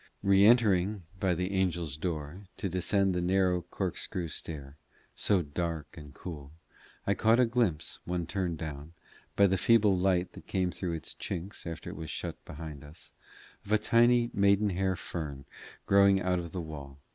[0.23, 4.75] Reentering by the angels' door to descend the narrow cork screw stair,
[5.13, 6.51] so dark and cool,
[7.05, 8.93] I caught a glimpse, one turn down,
[9.35, 13.11] by the feeble light that came through its chinks after it was shut behind us,
[13.63, 15.45] of a tiny maiden hair fern
[15.85, 16.97] growing out of the wall.